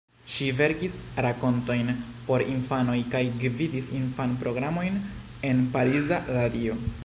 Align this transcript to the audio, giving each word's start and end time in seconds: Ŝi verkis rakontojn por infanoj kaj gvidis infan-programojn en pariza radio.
Ŝi 0.35 0.45
verkis 0.59 0.93
rakontojn 1.25 1.91
por 2.29 2.45
infanoj 2.53 2.97
kaj 3.13 3.23
gvidis 3.43 3.93
infan-programojn 4.01 4.99
en 5.51 5.63
pariza 5.77 6.23
radio. 6.37 6.79